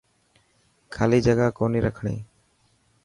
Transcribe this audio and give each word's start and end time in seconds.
خالي 0.93 1.19
جگا 1.27 1.47
ڪوني 1.57 1.79
رکڻي. 1.87 2.17